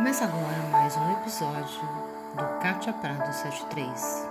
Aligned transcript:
Começa 0.00 0.24
agora 0.24 0.62
mais 0.72 0.96
um 0.96 1.12
episódio 1.12 1.86
do 2.34 2.58
Cátia 2.62 2.90
Prado 2.90 3.30
73, 3.30 4.28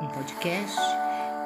um 0.00 0.06
podcast 0.06 0.80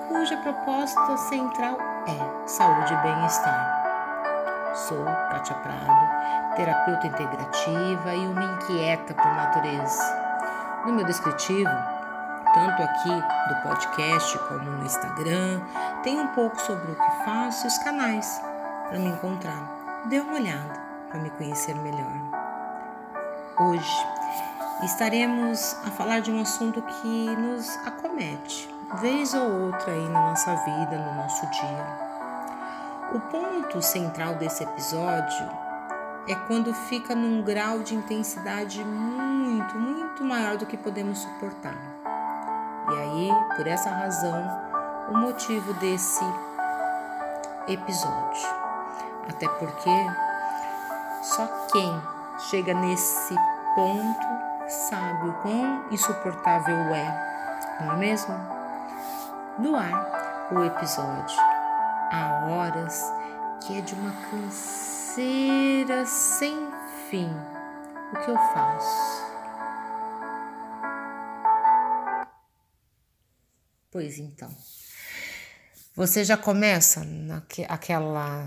cuja 0.06 0.36
proposta 0.36 1.16
central 1.16 1.76
é 2.06 2.46
saúde 2.46 2.94
e 2.94 2.96
bem-estar. 2.98 4.72
Sou 4.72 5.04
Cátia 5.04 5.56
Prado, 5.56 6.54
terapeuta 6.54 7.08
integrativa 7.08 8.14
e 8.14 8.28
uma 8.28 8.44
inquieta 8.44 9.12
por 9.14 9.34
natureza. 9.34 10.00
No 10.86 10.92
meu 10.92 11.04
descritivo, 11.04 11.68
tanto 12.54 12.82
aqui 12.84 13.14
do 13.48 13.62
podcast 13.64 14.38
como 14.46 14.60
no 14.60 14.86
Instagram, 14.86 15.60
tem 16.04 16.20
um 16.20 16.28
pouco 16.28 16.56
sobre 16.60 16.92
o 16.92 16.94
que 16.94 17.24
faço 17.24 17.66
e 17.66 17.68
os 17.68 17.78
canais 17.78 18.40
para 18.86 19.00
me 19.00 19.08
encontrar. 19.08 20.04
Dê 20.08 20.20
uma 20.20 20.34
olhada 20.34 20.80
para 21.10 21.18
me 21.18 21.30
conhecer 21.30 21.74
melhor. 21.74 22.45
Hoje 23.58 24.06
estaremos 24.84 25.78
a 25.82 25.90
falar 25.90 26.20
de 26.20 26.30
um 26.30 26.42
assunto 26.42 26.82
que 26.82 27.36
nos 27.36 27.74
acomete, 27.86 28.68
vez 29.00 29.32
ou 29.32 29.62
outra 29.62 29.92
aí 29.92 30.08
na 30.10 30.28
nossa 30.28 30.54
vida, 30.56 30.98
no 30.98 31.14
nosso 31.14 31.46
dia. 31.46 31.86
O 33.14 33.20
ponto 33.20 33.80
central 33.80 34.34
desse 34.34 34.62
episódio 34.62 35.48
é 36.28 36.34
quando 36.34 36.74
fica 36.74 37.14
num 37.14 37.40
grau 37.40 37.78
de 37.78 37.94
intensidade 37.94 38.84
muito, 38.84 39.78
muito 39.78 40.22
maior 40.22 40.58
do 40.58 40.66
que 40.66 40.76
podemos 40.76 41.20
suportar. 41.20 41.78
E 42.90 42.94
aí, 42.98 43.30
por 43.56 43.66
essa 43.66 43.88
razão, 43.88 44.44
o 45.08 45.16
motivo 45.16 45.72
desse 45.74 46.24
episódio. 47.66 48.48
Até 49.26 49.48
porque 49.48 49.90
só 51.22 51.46
quem 51.72 52.15
chega 52.38 52.74
nesse 52.74 53.34
ponto 53.74 54.26
sabe 54.68 55.28
o 55.28 55.32
quão 55.42 55.88
insuportável 55.90 56.76
é, 56.94 57.78
não 57.80 57.92
é 57.92 57.96
mesmo? 57.96 58.34
No 59.58 59.76
ar, 59.76 60.48
o 60.52 60.62
episódio 60.64 61.36
Há 62.10 62.46
horas 62.46 63.12
que 63.66 63.78
é 63.78 63.80
de 63.80 63.94
uma 63.94 64.12
canseira 64.30 66.06
sem 66.06 66.70
fim. 67.10 67.28
O 68.12 68.24
que 68.24 68.30
eu 68.30 68.36
faço? 68.36 69.26
Pois 73.90 74.18
então, 74.18 74.54
você 75.96 76.22
já 76.22 76.36
começa 76.36 77.02
naquela 77.04 78.46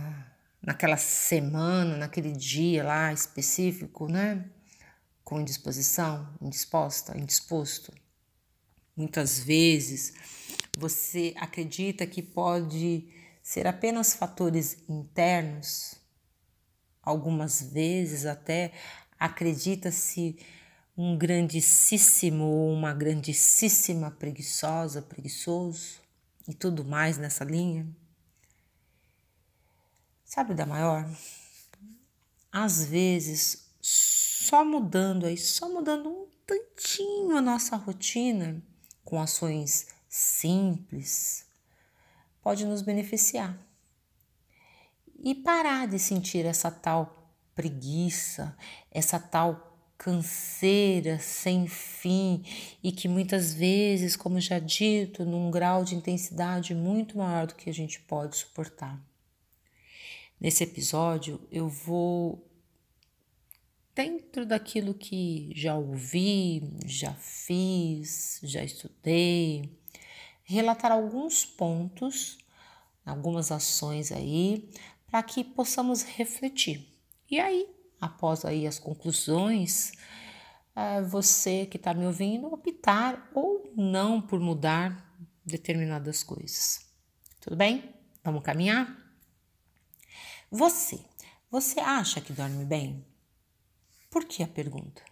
naquela 0.61 0.97
semana, 0.97 1.97
naquele 1.97 2.31
dia 2.31 2.83
lá 2.83 3.13
específico, 3.13 4.07
né? 4.07 4.45
Com 5.23 5.39
indisposição, 5.39 6.27
indisposta, 6.41 7.17
indisposto. 7.17 7.93
Muitas 8.95 9.39
vezes 9.39 10.13
você 10.77 11.33
acredita 11.37 12.05
que 12.05 12.21
pode 12.21 13.07
ser 13.41 13.65
apenas 13.67 14.13
fatores 14.13 14.77
internos, 14.87 15.95
algumas 17.01 17.61
vezes 17.61 18.25
até 18.25 18.73
acredita-se 19.17 20.37
um 20.97 21.17
grandíssimo 21.17 22.43
ou 22.43 22.73
uma 22.73 22.93
grandíssima 22.93 24.11
preguiçosa, 24.11 25.01
preguiçoso 25.01 26.01
e 26.47 26.53
tudo 26.53 26.83
mais 26.83 27.17
nessa 27.17 27.43
linha. 27.43 27.87
Sabe 30.29 30.53
da 30.53 30.63
maior? 30.63 31.09
Às 32.51 32.85
vezes, 32.85 33.67
só 33.81 34.63
mudando 34.63 35.25
aí, 35.25 35.35
só 35.35 35.67
mudando 35.67 36.07
um 36.07 36.27
tantinho 36.45 37.35
a 37.35 37.41
nossa 37.41 37.75
rotina 37.75 38.61
com 39.03 39.19
ações 39.19 39.87
simples, 40.07 41.47
pode 42.43 42.63
nos 42.63 42.83
beneficiar. 42.83 43.57
E 45.17 45.33
parar 45.33 45.87
de 45.87 45.97
sentir 45.97 46.45
essa 46.45 46.69
tal 46.69 47.33
preguiça, 47.55 48.55
essa 48.91 49.19
tal 49.19 49.81
canseira 49.97 51.17
sem 51.17 51.67
fim 51.67 52.43
e 52.83 52.91
que 52.91 53.07
muitas 53.07 53.51
vezes, 53.51 54.15
como 54.15 54.39
já 54.39 54.59
dito, 54.59 55.25
num 55.25 55.49
grau 55.49 55.83
de 55.83 55.95
intensidade 55.95 56.75
muito 56.75 57.17
maior 57.17 57.47
do 57.47 57.55
que 57.55 57.67
a 57.67 57.73
gente 57.73 57.99
pode 58.01 58.37
suportar. 58.37 59.08
Nesse 60.39 60.63
episódio, 60.63 61.41
eu 61.51 61.67
vou, 61.67 62.49
dentro 63.93 64.45
daquilo 64.45 64.93
que 64.93 65.51
já 65.53 65.75
ouvi, 65.75 66.63
já 66.85 67.13
fiz, 67.15 68.39
já 68.43 68.63
estudei, 68.63 69.77
relatar 70.43 70.93
alguns 70.93 71.43
pontos, 71.43 72.37
algumas 73.05 73.51
ações 73.51 74.13
aí, 74.13 74.69
para 75.07 75.21
que 75.23 75.43
possamos 75.43 76.03
refletir. 76.03 76.87
E 77.29 77.37
aí, 77.37 77.67
após 77.99 78.45
aí 78.45 78.65
as 78.65 78.79
conclusões, 78.79 79.91
é, 80.73 81.01
você 81.01 81.65
que 81.65 81.75
está 81.75 81.93
me 81.93 82.05
ouvindo 82.05 82.47
optar 82.47 83.29
ou 83.33 83.73
não 83.75 84.21
por 84.21 84.39
mudar 84.39 85.13
determinadas 85.45 86.23
coisas. 86.23 86.89
Tudo 87.41 87.57
bem? 87.57 87.93
Vamos 88.23 88.41
caminhar? 88.41 89.08
Você, 90.51 90.99
você 91.51 91.79
acha 91.79 92.19
que 92.19 92.33
dorme 92.33 92.65
bem? 92.65 93.05
Por 94.09 94.25
que 94.25 94.41
a 94.41 94.47
pergunta? 94.47 95.03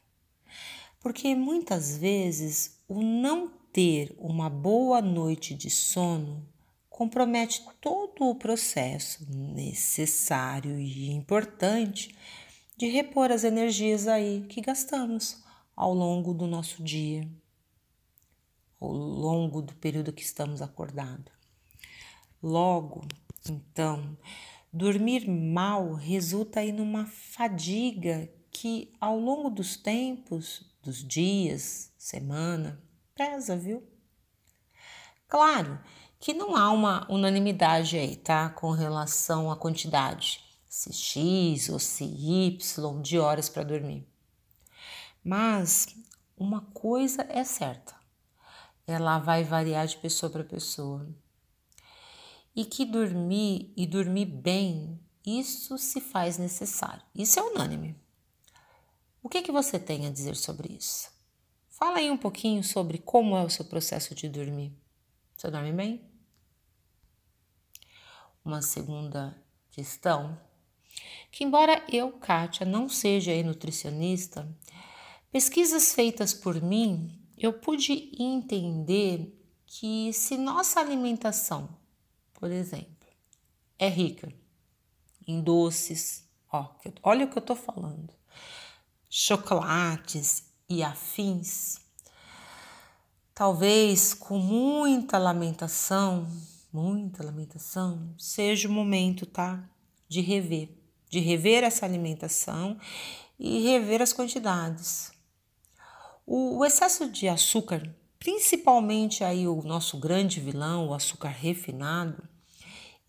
Porque 0.99 1.35
muitas 1.35 1.95
vezes 1.95 2.79
o 2.87 3.01
não 3.03 3.47
ter 3.71 4.15
uma 4.17 4.49
boa 4.49 4.99
noite 4.99 5.53
de 5.53 5.69
sono 5.69 6.43
compromete 6.89 7.63
todo 7.79 8.23
o 8.27 8.33
processo 8.33 9.23
necessário 9.29 10.79
e 10.79 11.11
importante 11.11 12.17
de 12.75 12.87
repor 12.87 13.31
as 13.31 13.43
energias 13.43 14.07
aí 14.07 14.43
que 14.49 14.61
gastamos 14.61 15.43
ao 15.75 15.93
longo 15.93 16.33
do 16.33 16.47
nosso 16.47 16.81
dia, 16.81 17.29
ao 18.81 18.91
longo 18.91 19.61
do 19.61 19.75
período 19.75 20.11
que 20.11 20.23
estamos 20.23 20.59
acordados. 20.59 21.31
Logo, 22.41 23.07
então, 23.47 24.17
Dormir 24.77 25.27
mal 25.27 25.93
resulta 25.93 26.59
aí 26.59 26.71
numa 26.71 27.07
fadiga 27.07 28.31
que 28.51 28.93
ao 29.01 29.17
longo 29.17 29.49
dos 29.49 29.75
tempos, 29.75 30.71
dos 30.83 31.03
dias, 31.03 31.91
semana, 31.97 32.79
pesa, 33.15 33.57
viu? 33.57 33.81
Claro 35.27 35.79
que 36.19 36.31
não 36.31 36.55
há 36.55 36.69
uma 36.69 37.11
unanimidade 37.11 37.97
aí, 37.97 38.15
tá? 38.15 38.51
Com 38.51 38.69
relação 38.69 39.49
à 39.49 39.55
quantidade, 39.55 40.43
se 40.69 40.93
X 40.93 41.69
ou 41.69 41.79
se 41.79 42.03
Y 42.03 43.01
de 43.01 43.17
horas 43.17 43.49
para 43.49 43.63
dormir. 43.63 44.07
Mas 45.23 45.87
uma 46.37 46.61
coisa 46.61 47.25
é 47.29 47.43
certa, 47.43 47.95
ela 48.85 49.17
vai 49.17 49.43
variar 49.43 49.87
de 49.87 49.97
pessoa 49.97 50.31
para 50.31 50.43
pessoa 50.43 51.03
e 52.57 52.65
que 52.65 52.83
dormir 52.83 53.71
e 53.77 53.85
dormir 53.85 54.25
bem, 54.25 54.99
isso 55.23 55.77
se 55.77 56.01
faz 56.01 56.39
necessário. 56.39 57.03
Isso 57.13 57.39
é 57.39 57.43
unânime. 57.43 57.95
O 59.21 59.29
que, 59.29 59.43
que 59.43 59.51
você 59.51 59.77
tem 59.77 60.07
a 60.07 60.09
dizer 60.09 60.35
sobre 60.35 60.73
isso? 60.73 61.11
Fala 61.69 61.99
aí 61.99 62.09
um 62.09 62.17
pouquinho 62.17 62.63
sobre 62.63 62.97
como 62.97 63.37
é 63.37 63.43
o 63.43 63.49
seu 63.49 63.63
processo 63.63 64.15
de 64.15 64.27
dormir. 64.27 64.75
Você 65.35 65.51
dorme 65.51 65.71
bem? 65.71 66.01
Uma 68.43 68.63
segunda 68.63 69.39
questão, 69.69 70.35
que 71.31 71.43
embora 71.43 71.85
eu, 71.87 72.11
Kátia, 72.13 72.65
não 72.65 72.89
seja 72.89 73.43
nutricionista, 73.43 74.49
pesquisas 75.31 75.93
feitas 75.93 76.33
por 76.33 76.59
mim, 76.59 77.21
eu 77.37 77.53
pude 77.53 78.11
entender 78.17 79.31
que 79.67 80.11
se 80.11 80.35
nossa 80.39 80.79
alimentação 80.79 81.77
por 82.37 82.51
exemplo, 82.51 83.07
é 83.77 83.89
rica 83.89 84.31
em 85.27 85.41
doces, 85.41 86.23
ó, 86.51 86.69
olha 87.03 87.25
o 87.25 87.29
que 87.29 87.37
eu 87.37 87.41
tô 87.41 87.55
falando, 87.55 88.13
chocolates 89.09 90.45
e 90.69 90.83
afins. 90.83 91.81
Talvez 93.33 94.13
com 94.13 94.37
muita 94.37 95.17
lamentação, 95.17 96.27
muita 96.71 97.23
lamentação, 97.23 98.13
seja 98.17 98.67
o 98.67 98.71
momento, 98.71 99.25
tá? 99.25 99.67
De 100.07 100.21
rever, 100.21 100.69
de 101.09 101.19
rever 101.19 101.63
essa 101.63 101.85
alimentação 101.85 102.79
e 103.39 103.63
rever 103.63 104.01
as 104.01 104.13
quantidades. 104.13 105.11
O 106.25 106.63
excesso 106.63 107.09
de 107.09 107.27
açúcar 107.27 107.95
principalmente 108.19 109.23
aí 109.23 109.47
o 109.47 109.61
nosso 109.61 109.97
grande 109.97 110.39
vilão, 110.39 110.87
o 110.87 110.93
açúcar 110.93 111.29
refinado, 111.29 112.27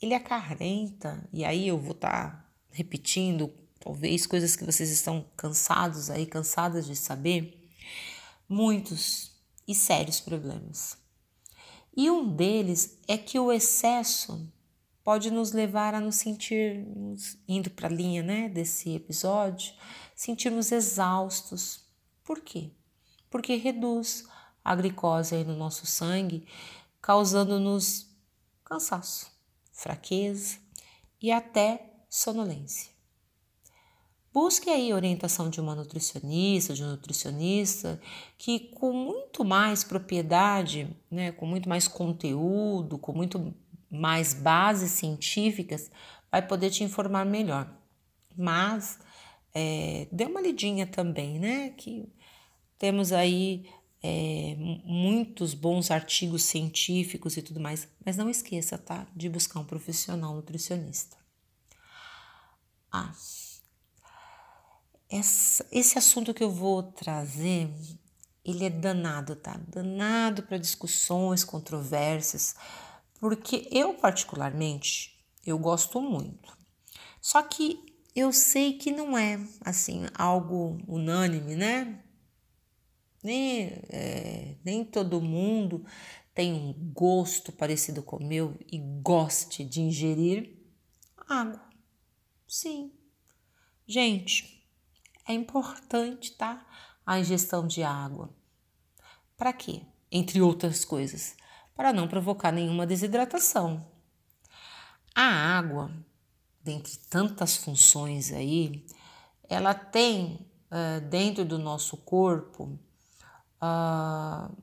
ele 0.01 0.15
acarrenta, 0.15 1.29
e 1.33 1.45
aí 1.45 1.67
eu 1.69 1.79
vou 1.79 1.93
estar 1.93 2.31
tá 2.31 2.51
repetindo 2.71 3.53
talvez 3.81 4.27
coisas 4.27 4.55
que 4.55 4.65
vocês 4.65 4.91
estão 4.91 5.25
cansados 5.37 6.11
aí, 6.11 6.27
cansadas 6.27 6.87
de 6.87 6.95
saber, 6.95 7.69
muitos 8.49 9.33
e 9.67 9.75
sérios 9.75 10.21
problemas. 10.21 10.97
E 11.97 12.11
um 12.11 12.35
deles 12.35 12.99
é 13.09 13.19
que 13.19 13.39
o 13.39 13.51
excesso 13.51 14.49
pode 15.03 15.31
nos 15.31 15.53
levar 15.53 15.95
a 15.95 16.01
nos 16.01 16.17
sentirmos, 16.17 17.37
indo 17.49 17.71
para 17.71 17.89
a 17.89 17.91
linha 17.91 18.23
né, 18.23 18.49
desse 18.49 18.95
episódio, 18.95 19.73
sentirmos 20.15 20.71
exaustos. 20.71 21.85
Por 22.23 22.41
quê? 22.41 22.71
Porque 23.31 23.57
reduz 23.57 24.27
a 24.65 24.75
glicose 24.75 25.35
aí 25.35 25.45
no 25.45 25.57
nosso 25.57 25.87
sangue, 25.87 26.47
causando-nos 27.01 28.07
cansaço, 28.65 29.31
fraqueza 29.73 30.59
e 31.21 31.33
até 31.33 31.91
sonolência. 32.09 32.91
Busque 34.33 34.69
aí 34.71 34.93
orientação 34.93 35.49
de 35.49 35.61
uma 35.61 35.75
nutricionista, 35.75 36.75
de 36.75 36.85
um 36.85 36.91
nutricionista, 36.91 38.01
que 38.37 38.61
com 38.61 38.93
muito 38.93 39.45
mais 39.45 39.83
propriedade, 39.83 40.95
né, 41.11 41.33
com 41.33 41.47
muito 41.47 41.69
mais 41.69 41.89
conteúdo, 41.89 42.99
com 42.99 43.13
muito 43.13 43.55
mais 43.91 44.35
bases 44.35 44.93
científicas, 44.93 45.91
vai 46.31 46.47
poder 46.47 46.71
te 46.71 46.85
informar 46.85 47.25
melhor. 47.25 47.73
Mas 48.37 49.01
é, 49.55 50.07
dê 50.13 50.25
uma 50.25 50.41
lidinha 50.41 50.87
também, 50.87 51.39
né? 51.39 51.71
Que 51.71 52.09
temos 52.79 53.13
aí 53.13 53.69
é, 54.03 54.57
muitos 54.85 55.55
bons 55.55 55.91
artigos 55.91 56.45
científicos 56.45 57.37
e 57.37 57.43
tudo 57.43 57.61
mais, 57.61 57.89
mas 58.05 58.17
não 58.17 58.31
esqueça, 58.31 58.79
tá? 58.79 59.07
De 59.15 59.29
buscar 59.29 59.61
um 59.61 59.65
profissional 59.65 60.35
nutricionista. 60.35 61.17
Ah, 62.91 63.13
essa, 65.11 65.67
esse 65.73 65.99
assunto 65.99 66.33
que 66.33 66.43
eu 66.43 66.51
vou 66.51 66.83
trazer, 66.83 67.71
ele 68.45 68.65
é 68.65 68.71
danado, 68.71 69.35
tá? 69.37 69.61
Danado 69.69 70.43
para 70.43 70.59
discussões, 70.59 71.45
controvérsias, 71.45 72.55
porque 73.21 73.69
eu 73.71 73.95
particularmente 73.95 75.19
eu 75.45 75.59
gosto 75.59 76.01
muito. 76.01 76.57
Só 77.21 77.43
que 77.43 77.81
eu 78.15 78.33
sei 78.33 78.75
que 78.75 78.93
não 78.93 79.17
é 79.17 79.41
assim 79.65 80.07
algo 80.15 80.79
unânime, 80.87 81.57
né? 81.57 82.03
Nem, 83.23 83.83
é, 83.89 84.55
nem 84.65 84.85
todo 84.85 85.21
mundo 85.21 85.85
tem 86.35 86.53
um 86.53 86.73
gosto 86.93 87.51
parecido 87.51 88.03
com 88.03 88.17
o 88.17 88.25
meu 88.25 88.57
e 88.71 88.79
goste 88.79 89.65
de 89.65 89.81
ingerir 89.81 90.57
água. 91.29 91.61
Sim. 92.47 92.93
Gente, 93.87 94.65
é 95.27 95.33
importante, 95.33 96.33
tá? 96.33 96.67
A 97.05 97.19
ingestão 97.19 97.67
de 97.67 97.83
água. 97.83 98.31
Para 99.37 99.53
quê? 99.53 99.83
Entre 100.11 100.41
outras 100.41 100.85
coisas, 100.85 101.37
para 101.75 101.93
não 101.93 102.09
provocar 102.09 102.53
nenhuma 102.53 102.87
desidratação. 102.87 103.87
A 105.15 105.59
água, 105.59 105.91
dentre 106.63 106.97
tantas 107.11 107.57
funções 107.57 108.33
aí, 108.33 108.87
ela 109.49 109.75
tem 109.75 110.47
uh, 110.71 111.01
dentro 111.09 111.45
do 111.45 111.59
nosso 111.59 111.97
corpo 111.97 112.79
uh, 113.63 114.55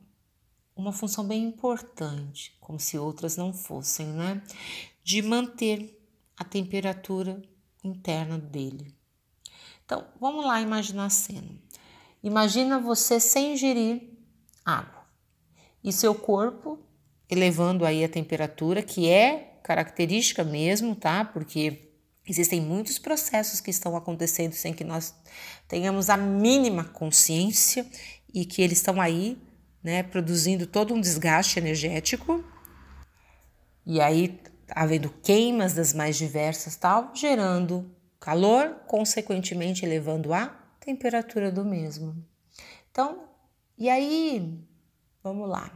uma 0.75 0.91
função 0.91 1.25
bem 1.25 1.43
importante, 1.43 2.55
como 2.59 2.79
se 2.79 2.97
outras 2.97 3.37
não 3.37 3.53
fossem, 3.53 4.07
né? 4.07 4.41
De 5.03 5.21
manter 5.21 6.01
a 6.37 6.43
temperatura 6.43 7.41
interna 7.83 8.37
dele. 8.37 8.93
Então, 9.85 10.05
vamos 10.19 10.45
lá 10.45 10.59
imaginar 10.59 11.05
a 11.05 11.09
cena. 11.09 11.49
Imagina 12.23 12.79
você 12.79 13.19
sem 13.19 13.53
ingerir 13.53 14.01
água 14.65 15.05
e 15.83 15.93
seu 15.93 16.15
corpo 16.15 16.79
elevando 17.29 17.85
aí 17.85 18.03
a 18.03 18.09
temperatura, 18.09 18.81
que 18.81 19.07
é 19.09 19.59
característica 19.63 20.43
mesmo, 20.43 20.95
tá? 20.95 21.23
Porque 21.23 21.91
existem 22.27 22.59
muitos 22.59 22.97
processos 22.97 23.61
que 23.61 23.69
estão 23.69 23.95
acontecendo 23.95 24.53
sem 24.53 24.73
que 24.73 24.83
nós 24.83 25.13
tenhamos 25.67 26.09
a 26.09 26.17
mínima 26.17 26.83
consciência 26.83 27.85
e 28.35 28.45
que 28.45 28.61
eles 28.61 28.79
estão 28.79 28.99
aí, 28.99 29.41
né, 29.81 30.03
produzindo 30.03 30.67
todo 30.67 30.93
um 30.93 30.99
desgaste 30.99 31.57
energético. 31.57 32.43
E 33.85 34.01
aí 34.01 34.37
havendo 34.69 35.09
queimas 35.09 35.73
das 35.73 35.93
mais 35.93 36.17
diversas, 36.17 36.75
tal, 36.75 37.15
gerando 37.15 37.89
calor, 38.19 38.75
consequentemente 38.87 39.85
elevando 39.85 40.33
a 40.33 40.47
temperatura 40.79 41.51
do 41.51 41.63
mesmo. 41.63 42.15
Então, 42.91 43.29
e 43.77 43.89
aí, 43.89 44.59
vamos 45.23 45.47
lá. 45.47 45.71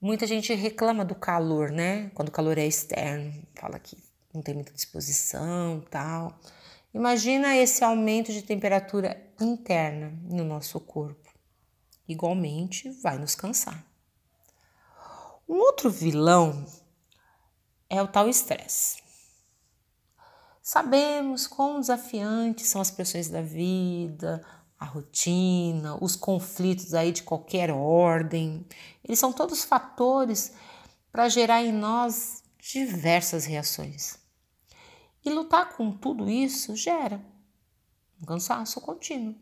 Muita 0.00 0.26
gente 0.26 0.52
reclama 0.54 1.04
do 1.04 1.14
calor, 1.14 1.70
né? 1.70 2.10
Quando 2.14 2.28
o 2.28 2.32
calor 2.32 2.58
é 2.58 2.66
externo, 2.66 3.32
fala 3.54 3.78
que 3.78 3.96
não 4.32 4.42
tem 4.42 4.54
muita 4.54 4.72
disposição, 4.72 5.84
tal. 5.90 6.38
Imagina 6.94 7.56
esse 7.56 7.82
aumento 7.82 8.32
de 8.32 8.42
temperatura 8.42 9.32
interna 9.40 10.12
no 10.24 10.44
nosso 10.44 10.78
corpo. 10.78 11.30
Igualmente, 12.06 12.90
vai 13.02 13.18
nos 13.18 13.34
cansar. 13.34 13.84
Um 15.48 15.56
outro 15.56 15.90
vilão 15.90 16.66
é 17.88 18.00
o 18.02 18.08
tal 18.08 18.28
estresse. 18.28 19.02
Sabemos 20.62 21.46
quão 21.46 21.80
desafiantes 21.80 22.68
são 22.68 22.80
as 22.80 22.90
pressões 22.90 23.28
da 23.28 23.42
vida, 23.42 24.44
a 24.78 24.84
rotina, 24.84 25.96
os 26.02 26.14
conflitos 26.14 26.94
aí 26.94 27.10
de 27.10 27.22
qualquer 27.22 27.70
ordem. 27.70 28.66
Eles 29.02 29.18
são 29.18 29.32
todos 29.32 29.64
fatores 29.64 30.52
para 31.10 31.28
gerar 31.28 31.62
em 31.62 31.72
nós 31.72 32.42
diversas 32.58 33.44
reações. 33.44 34.21
E 35.24 35.30
lutar 35.30 35.76
com 35.76 35.92
tudo 35.92 36.28
isso 36.28 36.74
gera 36.74 37.24
um 38.20 38.24
cansaço 38.24 38.80
contínuo. 38.80 39.34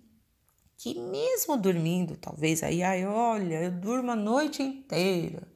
Que 0.76 0.98
mesmo 0.98 1.58
dormindo, 1.58 2.16
talvez 2.16 2.62
aí, 2.62 2.82
ai, 2.82 3.04
olha, 3.04 3.62
eu 3.62 3.70
durmo 3.70 4.12
a 4.12 4.16
noite 4.16 4.62
inteira, 4.62 5.46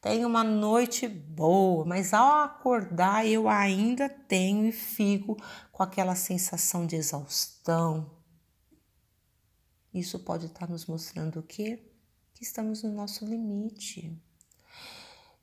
tenho 0.00 0.26
uma 0.26 0.42
noite 0.42 1.06
boa, 1.06 1.84
mas 1.84 2.14
ao 2.14 2.40
acordar 2.40 3.26
eu 3.26 3.48
ainda 3.48 4.08
tenho 4.08 4.66
e 4.66 4.72
fico 4.72 5.36
com 5.70 5.82
aquela 5.82 6.14
sensação 6.14 6.86
de 6.86 6.96
exaustão. 6.96 8.10
Isso 9.92 10.18
pode 10.18 10.46
estar 10.46 10.68
nos 10.68 10.86
mostrando 10.86 11.40
o 11.40 11.42
quê? 11.42 11.78
Que 12.32 12.42
estamos 12.42 12.82
no 12.82 12.90
nosso 12.92 13.26
limite. 13.26 14.18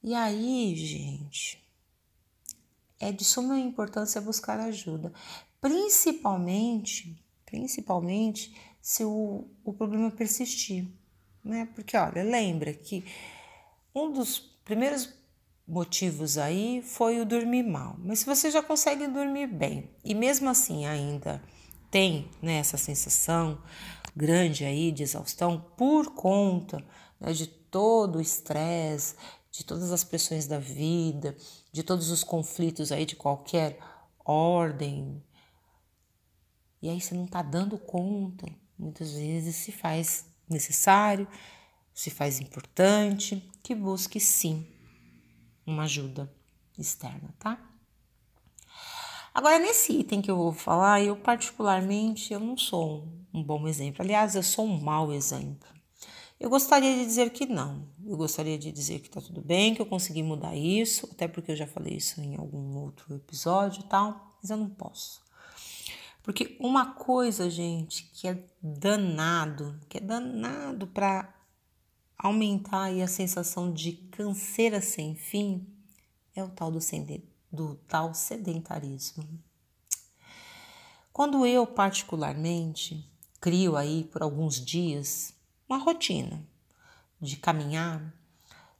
E 0.02 0.16
aí, 0.16 0.76
gente, 0.76 1.64
é 3.00 3.12
de 3.12 3.24
suma 3.24 3.58
importância 3.60 4.20
buscar 4.22 4.60
ajuda, 4.60 5.14
principalmente, 5.62 7.24
principalmente 7.46 8.56
se 8.82 9.04
o, 9.04 9.48
o 9.64 9.74
problema 9.74 10.12
persistir, 10.12 10.88
né? 11.44 11.68
Porque 11.74 11.96
olha, 11.96 12.24
lembra 12.24 12.74
que 12.74 13.04
um 13.94 14.12
dos 14.12 14.40
primeiros 14.64 15.14
motivos 15.68 16.38
aí 16.38 16.82
foi 16.82 17.22
o 17.22 17.26
dormir 17.26 17.64
mal. 17.64 17.96
Mas 18.00 18.20
se 18.20 18.26
você 18.26 18.50
já 18.50 18.62
consegue 18.62 19.08
dormir 19.08 19.48
bem 19.48 19.90
e 20.04 20.16
mesmo 20.16 20.50
assim 20.50 20.86
ainda 20.86 21.42
tem 21.92 22.30
né, 22.42 22.58
essa 22.58 22.78
sensação 22.78 23.62
grande 24.16 24.66
aí 24.66 24.92
de 24.92 25.04
exaustão 25.04 25.64
por 25.78 26.14
conta 26.14 26.84
né, 27.20 27.32
de 27.34 27.48
todo 27.48 28.18
o 28.18 28.22
estresse, 28.22 29.16
de 29.52 29.64
todas 29.64 29.92
as 29.92 30.04
pressões 30.04 30.48
da 30.48 30.60
vida, 30.60 31.36
de 31.72 31.84
todos 31.84 32.10
os 32.12 32.24
conflitos 32.24 32.92
aí 32.92 33.06
de 33.06 33.16
qualquer 33.16 33.80
ordem. 34.24 35.24
E 36.82 36.90
aí 36.90 37.02
você 37.02 37.16
não 37.16 37.26
está 37.26 37.42
dando 37.42 37.78
conta, 37.78 38.48
muitas 38.78 39.14
vezes 39.14 39.56
se 39.56 39.72
faz 39.72 40.26
necessário 40.50 41.28
se 42.00 42.10
faz 42.10 42.40
importante, 42.40 43.52
que 43.62 43.76
busque 43.76 44.22
sim 44.22 44.66
uma 45.66 45.84
ajuda 45.84 46.34
externa, 46.78 47.36
tá? 47.38 47.60
Agora, 49.34 49.60
nesse 49.60 50.00
item 50.00 50.22
que 50.22 50.32
eu 50.32 50.38
vou 50.38 50.54
falar, 50.54 51.02
eu 51.02 51.18
particularmente 51.18 52.32
eu 52.32 52.40
não 52.40 52.56
sou 52.56 53.06
um 53.34 53.44
bom 53.44 53.68
exemplo. 53.68 54.02
Aliás, 54.02 54.34
eu 54.34 54.44
sou 54.44 54.66
um 54.66 54.80
mau 54.80 55.12
exemplo. 55.12 55.68
Eu 56.40 56.50
gostaria 56.50 56.96
de 56.96 57.06
dizer 57.06 57.32
que 57.32 57.46
não. 57.46 57.86
Eu 58.06 58.16
gostaria 58.16 58.58
de 58.58 58.72
dizer 58.72 59.00
que 59.00 59.10
tá 59.10 59.20
tudo 59.20 59.42
bem, 59.42 59.76
que 59.76 59.82
eu 59.82 59.86
consegui 59.86 60.24
mudar 60.24 60.56
isso, 60.56 61.10
até 61.12 61.28
porque 61.28 61.52
eu 61.52 61.56
já 61.56 61.68
falei 61.68 61.98
isso 61.98 62.22
em 62.22 62.38
algum 62.38 62.78
outro 62.78 63.14
episódio 63.14 63.82
e 63.82 63.90
tal, 63.90 64.38
mas 64.42 64.50
eu 64.50 64.56
não 64.56 64.70
posso. 64.70 65.22
Porque 66.24 66.56
uma 66.60 66.94
coisa, 66.94 67.50
gente, 67.50 68.04
que 68.14 68.28
é 68.28 68.42
danado, 68.62 69.80
que 69.90 69.98
é 69.98 70.02
danado 70.02 70.88
para 70.88 71.34
aumentar 72.18 72.90
a 72.90 73.08
sensação 73.08 73.74
de 73.74 73.94
canseira 73.94 74.82
sem 74.82 75.16
fim 75.16 75.68
é 76.36 76.44
o 76.44 76.50
tal 76.50 76.72
do, 76.72 76.80
do 77.52 77.76
tal 77.88 78.14
sedentarismo. 78.14 79.28
Quando 81.12 81.46
eu, 81.46 81.68
particularmente, 81.68 83.06
crio 83.42 83.76
aí 83.76 84.06
por 84.06 84.22
alguns 84.22 84.64
dias 84.64 85.34
uma 85.70 85.78
rotina 85.78 86.44
de 87.22 87.38
caminhar, 87.38 88.14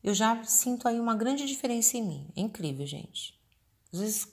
eu 0.04 0.14
já 0.14 0.44
sinto 0.44 0.88
aí 0.88 1.00
uma 1.00 1.16
grande 1.16 1.46
diferença 1.46 1.98
em 1.98 2.04
mim. 2.04 2.28
É 2.36 2.42
incrível, 2.42 2.86
gente. 2.88 3.38
Às 3.94 4.00
vezes, 4.00 4.28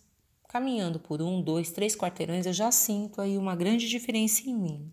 caminhando 0.49 0.99
por 0.99 1.21
um, 1.21 1.43
dois, 1.43 1.71
três 1.71 1.95
quarteirões, 1.95 2.47
eu 2.47 2.53
já 2.53 2.71
sinto 2.71 3.21
aí 3.21 3.37
uma 3.37 3.55
grande 3.55 3.89
diferença 3.89 4.49
em 4.49 4.55
mim. 4.55 4.93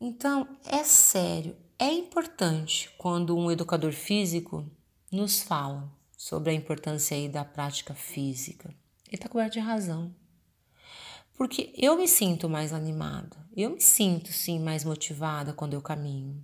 Então, 0.00 0.48
é 0.64 0.82
sério, 0.82 1.56
é 1.78 1.92
importante 1.92 2.90
quando 2.96 3.36
um 3.36 3.50
educador 3.50 3.92
físico 3.92 4.64
nos 5.10 5.42
fala 5.42 5.92
sobre 6.16 6.50
a 6.50 6.54
importância 6.54 7.16
aí 7.16 7.28
da 7.28 7.44
prática 7.44 7.94
física. 7.94 8.68
Ele 9.06 9.16
está 9.16 9.28
coberto 9.28 9.54
de 9.54 9.60
razão. 9.60 10.14
Porque 11.42 11.72
eu 11.76 11.96
me 11.96 12.06
sinto 12.06 12.48
mais 12.48 12.72
animada, 12.72 13.36
eu 13.56 13.70
me 13.70 13.80
sinto 13.80 14.32
sim 14.32 14.60
mais 14.60 14.84
motivada 14.84 15.52
quando 15.52 15.74
eu 15.74 15.82
caminho. 15.82 16.40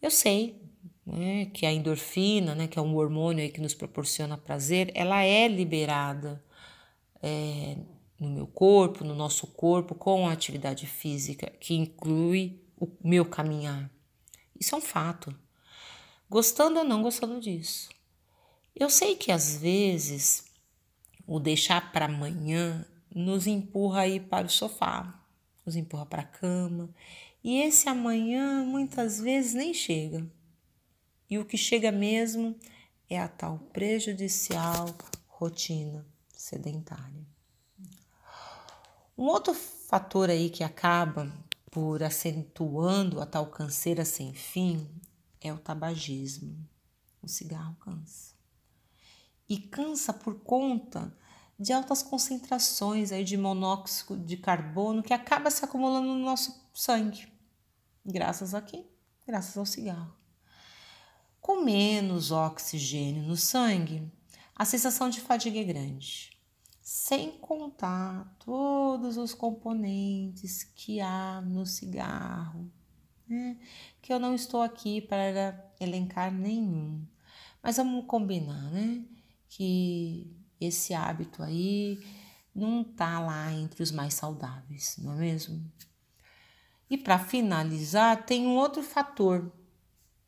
Eu 0.00 0.10
sei 0.10 0.62
né, 1.04 1.44
que 1.52 1.66
a 1.66 1.70
endorfina, 1.70 2.54
né, 2.54 2.68
que 2.68 2.78
é 2.78 2.82
um 2.82 2.96
hormônio 2.96 3.52
que 3.52 3.60
nos 3.60 3.74
proporciona 3.74 4.38
prazer, 4.38 4.90
ela 4.94 5.22
é 5.22 5.46
liberada 5.46 6.42
é, 7.22 7.76
no 8.18 8.30
meu 8.30 8.46
corpo, 8.46 9.04
no 9.04 9.14
nosso 9.14 9.46
corpo, 9.48 9.94
com 9.94 10.26
a 10.26 10.32
atividade 10.32 10.86
física, 10.86 11.52
que 11.60 11.74
inclui 11.74 12.58
o 12.80 12.88
meu 13.04 13.26
caminhar. 13.26 13.90
Isso 14.58 14.74
é 14.74 14.78
um 14.78 14.80
fato. 14.80 15.38
Gostando 16.30 16.78
ou 16.78 16.84
não 16.86 17.02
gostando 17.02 17.38
disso. 17.38 17.90
Eu 18.74 18.88
sei 18.88 19.16
que 19.16 19.30
às 19.30 19.58
vezes 19.58 20.46
o 21.26 21.38
deixar 21.38 21.92
para 21.92 22.06
amanhã 22.06 22.82
nos 23.16 23.46
empurra 23.46 24.00
aí 24.02 24.20
para 24.20 24.46
o 24.46 24.50
sofá, 24.50 25.18
nos 25.64 25.74
empurra 25.74 26.04
para 26.04 26.20
a 26.20 26.26
cama, 26.26 26.90
e 27.42 27.56
esse 27.62 27.88
amanhã 27.88 28.62
muitas 28.62 29.18
vezes 29.18 29.54
nem 29.54 29.72
chega. 29.72 30.30
E 31.30 31.38
o 31.38 31.44
que 31.46 31.56
chega 31.56 31.90
mesmo 31.90 32.54
é 33.08 33.18
a 33.18 33.26
tal 33.26 33.58
prejudicial 33.72 34.94
rotina 35.28 36.06
sedentária. 36.28 37.26
Um 39.16 39.24
outro 39.24 39.54
fator 39.54 40.28
aí 40.28 40.50
que 40.50 40.62
acaba 40.62 41.32
por 41.70 42.02
acentuando 42.02 43.18
a 43.18 43.24
tal 43.24 43.46
canseira 43.46 44.04
sem 44.04 44.34
fim 44.34 44.86
é 45.40 45.50
o 45.50 45.58
tabagismo. 45.58 46.54
O 47.22 47.28
cigarro 47.28 47.76
cansa. 47.76 48.34
E 49.48 49.58
cansa 49.58 50.12
por 50.12 50.34
conta 50.40 51.16
de 51.58 51.72
altas 51.72 52.02
concentrações 52.02 53.12
aí 53.12 53.24
de 53.24 53.36
monóxido 53.36 54.16
de 54.16 54.36
carbono 54.36 55.02
que 55.02 55.14
acaba 55.14 55.50
se 55.50 55.64
acumulando 55.64 56.08
no 56.08 56.18
nosso 56.18 56.68
sangue. 56.74 57.32
Graças 58.04 58.54
a 58.54 58.60
quê? 58.60 58.84
Graças 59.26 59.56
ao 59.56 59.66
cigarro. 59.66 60.14
Com 61.40 61.64
menos 61.64 62.30
oxigênio 62.30 63.22
no 63.22 63.36
sangue, 63.36 64.12
a 64.54 64.64
sensação 64.64 65.08
de 65.08 65.20
fadiga 65.20 65.58
é 65.60 65.64
grande, 65.64 66.36
sem 66.80 67.32
contar 67.38 68.36
todos 68.44 69.16
os 69.16 69.32
componentes 69.32 70.64
que 70.64 71.00
há 71.00 71.40
no 71.40 71.64
cigarro, 71.64 72.70
né? 73.28 73.58
que 74.02 74.12
eu 74.12 74.18
não 74.18 74.34
estou 74.34 74.62
aqui 74.62 75.00
para 75.00 75.72
elencar 75.80 76.32
nenhum. 76.32 77.06
Mas 77.62 77.76
vamos 77.76 78.06
combinar, 78.06 78.70
né? 78.70 79.04
Que 79.48 80.35
esse 80.60 80.94
hábito 80.94 81.42
aí 81.42 82.00
não 82.54 82.82
tá 82.82 83.20
lá 83.20 83.52
entre 83.52 83.82
os 83.82 83.90
mais 83.90 84.14
saudáveis, 84.14 84.96
não 84.98 85.12
é 85.12 85.16
mesmo? 85.16 85.62
E 86.88 86.96
para 86.96 87.18
finalizar, 87.18 88.24
tem 88.24 88.46
um 88.46 88.56
outro 88.56 88.82
fator 88.82 89.52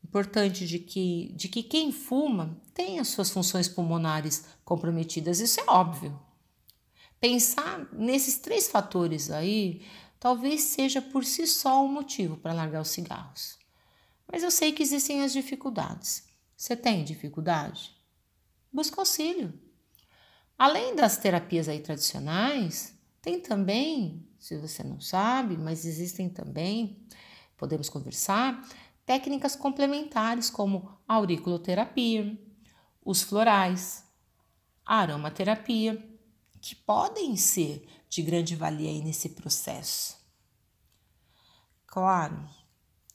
importante 0.03 0.67
de 0.67 0.79
que, 0.79 1.31
de 1.35 1.47
que 1.47 1.63
quem 1.63 1.91
fuma 1.91 2.59
tem 2.73 2.99
as 2.99 3.07
suas 3.09 3.29
funções 3.29 3.67
pulmonares 3.67 4.45
comprometidas, 4.65 5.39
isso 5.39 5.59
é 5.59 5.63
óbvio. 5.67 6.19
Pensar 7.19 7.87
nesses 7.93 8.37
três 8.37 8.67
fatores 8.67 9.29
aí 9.29 9.85
talvez 10.19 10.61
seja 10.61 11.01
por 11.01 11.23
si 11.23 11.47
só 11.47 11.83
um 11.83 11.87
motivo 11.87 12.37
para 12.37 12.53
largar 12.53 12.81
os 12.81 12.89
cigarros. 12.89 13.57
Mas 14.31 14.43
eu 14.43 14.51
sei 14.51 14.71
que 14.71 14.83
existem 14.83 15.23
as 15.23 15.31
dificuldades. 15.33 16.27
Você 16.55 16.75
tem 16.75 17.03
dificuldade? 17.03 17.95
Busca 18.71 19.01
auxílio. 19.01 19.53
Além 20.59 20.93
das 20.93 21.15
terapias 21.15 21.69
aí 21.69 21.79
tradicionais, 21.79 22.93
tem 23.21 23.39
também, 23.39 24.27
se 24.37 24.57
você 24.57 24.83
não 24.83 24.99
sabe, 24.99 25.55
mas 25.55 25.85
existem 25.85 26.27
também, 26.27 27.01
podemos 27.55 27.87
conversar, 27.87 28.67
técnicas 29.05 29.55
complementares 29.55 30.49
como 30.49 30.99
a 31.07 31.13
auriculoterapia, 31.13 32.37
os 33.05 33.21
florais, 33.21 34.03
a 34.85 34.97
aromaterapia, 34.97 35.97
que 36.59 36.75
podem 36.75 37.37
ser 37.37 37.87
de 38.09 38.21
grande 38.21 38.53
valia 38.53 38.89
aí 38.89 39.01
nesse 39.01 39.29
processo. 39.29 40.17
Claro, 41.87 42.49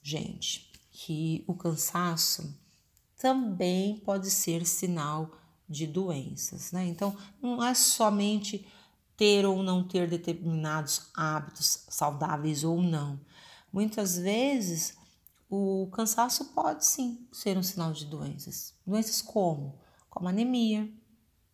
gente, 0.02 0.72
que 0.90 1.44
o 1.46 1.54
cansaço 1.54 2.58
também 3.18 4.00
pode 4.00 4.30
ser 4.30 4.64
sinal 4.64 5.43
de 5.68 5.86
doenças, 5.86 6.72
né? 6.72 6.86
Então, 6.86 7.16
não 7.40 7.62
é 7.64 7.74
somente 7.74 8.66
ter 9.16 9.46
ou 9.46 9.62
não 9.62 9.86
ter 9.86 10.08
determinados 10.08 11.10
hábitos 11.14 11.84
saudáveis 11.88 12.64
ou 12.64 12.82
não. 12.82 13.20
Muitas 13.72 14.18
vezes 14.18 14.96
o 15.48 15.88
cansaço 15.92 16.46
pode 16.46 16.86
sim 16.86 17.26
ser 17.32 17.56
um 17.56 17.62
sinal 17.62 17.92
de 17.92 18.06
doenças. 18.06 18.74
Doenças 18.86 19.22
como? 19.22 19.78
Como 20.10 20.28
anemia, 20.28 20.88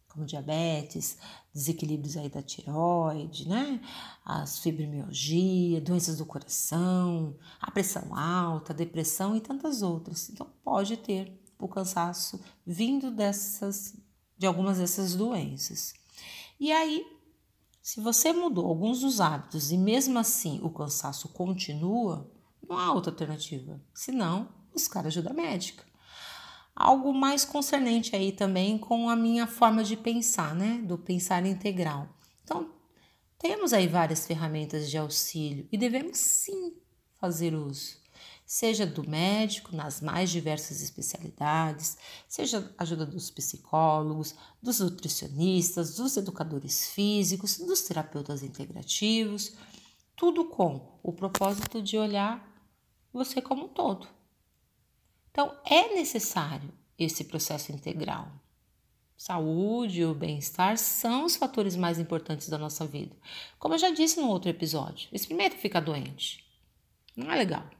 como 0.08 0.26
diabetes, 0.26 1.18
desequilíbrios 1.54 2.16
aí 2.16 2.28
da 2.28 2.42
tireoide, 2.42 3.48
né? 3.48 3.80
As 4.24 4.58
fibromialgia, 4.58 5.80
doenças 5.80 6.18
do 6.18 6.26
coração, 6.26 7.36
a 7.60 7.70
pressão 7.70 8.14
alta, 8.14 8.72
a 8.72 8.76
depressão 8.76 9.36
e 9.36 9.40
tantas 9.40 9.82
outras. 9.82 10.28
Então 10.30 10.46
pode 10.64 10.96
ter 10.96 11.39
o 11.60 11.68
cansaço 11.68 12.40
vindo 12.66 13.10
dessas 13.10 13.96
de 14.36 14.46
algumas 14.46 14.78
dessas 14.78 15.14
doenças. 15.14 15.92
E 16.58 16.72
aí, 16.72 17.06
se 17.82 18.00
você 18.00 18.32
mudou 18.32 18.66
alguns 18.66 19.00
dos 19.00 19.20
hábitos 19.20 19.70
e 19.70 19.76
mesmo 19.76 20.18
assim 20.18 20.60
o 20.62 20.70
cansaço 20.70 21.28
continua, 21.28 22.30
não 22.66 22.78
há 22.78 22.92
outra 22.92 23.12
alternativa, 23.12 23.78
senão 23.92 24.48
buscar 24.72 25.06
ajuda 25.06 25.34
médica. 25.34 25.84
Algo 26.74 27.12
mais 27.12 27.44
concernente 27.44 28.16
aí 28.16 28.32
também 28.32 28.78
com 28.78 29.10
a 29.10 29.16
minha 29.16 29.46
forma 29.46 29.84
de 29.84 29.96
pensar, 29.96 30.54
né? 30.54 30.78
Do 30.78 30.96
pensar 30.96 31.44
integral. 31.44 32.08
Então, 32.42 32.72
temos 33.38 33.74
aí 33.74 33.86
várias 33.86 34.26
ferramentas 34.26 34.88
de 34.88 34.96
auxílio 34.96 35.68
e 35.70 35.76
devemos 35.76 36.16
sim 36.16 36.74
fazer 37.18 37.54
uso 37.54 37.99
seja 38.50 38.84
do 38.84 39.08
médico 39.08 39.76
nas 39.76 40.00
mais 40.00 40.28
diversas 40.28 40.82
especialidades, 40.82 41.96
seja 42.26 42.74
ajuda 42.76 43.06
dos 43.06 43.30
psicólogos, 43.30 44.34
dos 44.60 44.80
nutricionistas, 44.80 45.94
dos 45.94 46.16
educadores 46.16 46.88
físicos, 46.88 47.58
dos 47.58 47.82
terapeutas 47.82 48.42
integrativos, 48.42 49.52
tudo 50.16 50.46
com 50.46 50.98
o 51.00 51.12
propósito 51.12 51.80
de 51.80 51.96
olhar 51.96 52.44
você 53.12 53.40
como 53.40 53.66
um 53.66 53.68
todo. 53.68 54.08
Então, 55.30 55.56
é 55.64 55.94
necessário 55.94 56.72
esse 56.98 57.22
processo 57.22 57.70
integral. 57.70 58.32
Saúde 59.16 60.00
e 60.00 60.04
o 60.04 60.12
bem-estar 60.12 60.76
são 60.76 61.24
os 61.24 61.36
fatores 61.36 61.76
mais 61.76 62.00
importantes 62.00 62.48
da 62.48 62.58
nossa 62.58 62.84
vida. 62.84 63.16
Como 63.60 63.74
eu 63.74 63.78
já 63.78 63.90
disse 63.90 64.20
no 64.20 64.26
outro 64.26 64.50
episódio, 64.50 65.08
experimenta 65.12 65.54
ficar 65.54 65.78
doente. 65.78 66.44
Não 67.14 67.30
é 67.30 67.36
legal. 67.36 67.70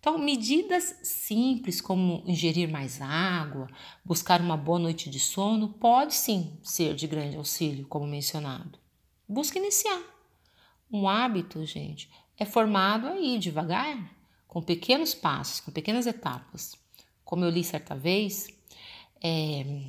Então, 0.00 0.16
medidas 0.16 0.96
simples 1.02 1.80
como 1.80 2.22
ingerir 2.24 2.70
mais 2.70 3.00
água, 3.02 3.68
buscar 4.04 4.40
uma 4.40 4.56
boa 4.56 4.78
noite 4.78 5.10
de 5.10 5.18
sono, 5.18 5.70
pode 5.70 6.14
sim 6.14 6.56
ser 6.62 6.94
de 6.94 7.06
grande 7.06 7.36
auxílio, 7.36 7.86
como 7.86 8.06
mencionado. 8.06 8.78
Busque 9.28 9.58
iniciar. 9.58 10.00
Um 10.90 11.08
hábito, 11.08 11.64
gente, 11.66 12.08
é 12.38 12.44
formado 12.44 13.08
aí 13.08 13.38
devagar, 13.38 14.16
com 14.46 14.62
pequenos 14.62 15.14
passos, 15.14 15.60
com 15.60 15.72
pequenas 15.72 16.06
etapas. 16.06 16.76
Como 17.24 17.44
eu 17.44 17.50
li 17.50 17.64
certa 17.64 17.94
vez, 17.94 18.46
é, 19.22 19.82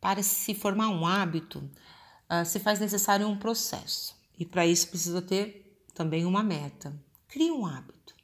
para 0.00 0.22
se 0.22 0.54
formar 0.54 0.88
um 0.88 1.04
hábito, 1.04 1.58
uh, 1.58 2.46
se 2.46 2.60
faz 2.60 2.78
necessário 2.78 3.28
um 3.28 3.36
processo. 3.36 4.16
E 4.38 4.46
para 4.46 4.64
isso 4.64 4.88
precisa 4.88 5.20
ter 5.20 5.84
também 5.92 6.24
uma 6.24 6.42
meta. 6.42 6.94
Crie 7.28 7.50
um 7.50 7.66
hábito 7.66 8.19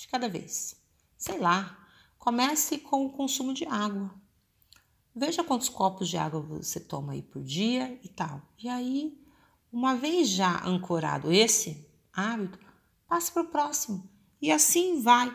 de 0.00 0.08
cada 0.08 0.28
vez. 0.28 0.80
Sei 1.16 1.38
lá, 1.38 1.78
comece 2.18 2.78
com 2.78 3.04
o 3.04 3.10
consumo 3.10 3.52
de 3.52 3.66
água. 3.66 4.14
veja 5.14 5.44
quantos 5.44 5.68
copos 5.68 6.08
de 6.08 6.16
água 6.16 6.40
você 6.40 6.80
toma 6.80 7.12
aí 7.12 7.22
por 7.22 7.42
dia 7.42 7.98
e 8.02 8.08
tal. 8.08 8.40
E 8.58 8.68
aí, 8.68 9.20
uma 9.70 9.94
vez 9.94 10.28
já 10.30 10.64
ancorado 10.64 11.30
esse 11.30 11.86
hábito, 12.12 12.58
passe 13.06 13.30
para 13.30 13.42
o 13.42 13.48
próximo. 13.48 14.08
E 14.40 14.50
assim 14.50 15.02
vai, 15.02 15.30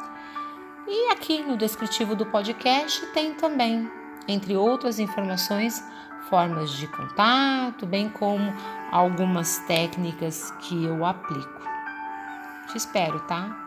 e 0.86 1.12
aqui 1.12 1.42
no 1.42 1.56
descritivo 1.56 2.14
do 2.14 2.26
podcast 2.26 3.06
tem 3.12 3.32
também, 3.34 3.90
entre 4.28 4.54
outras 4.56 4.98
informações, 4.98 5.82
formas 6.28 6.72
de 6.72 6.86
contato, 6.88 7.86
bem 7.86 8.10
como 8.10 8.52
algumas 8.90 9.58
técnicas 9.60 10.50
que 10.60 10.84
eu 10.84 11.04
aplico. 11.04 11.62
Te 12.70 12.76
espero, 12.76 13.20
tá? 13.20 13.63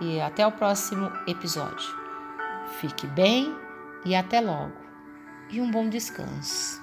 E 0.00 0.20
até 0.20 0.46
o 0.46 0.52
próximo 0.52 1.10
episódio. 1.26 1.94
Fique 2.80 3.06
bem 3.06 3.54
e 4.04 4.14
até 4.14 4.40
logo. 4.40 4.72
E 5.50 5.60
um 5.60 5.70
bom 5.70 5.88
descanso. 5.88 6.82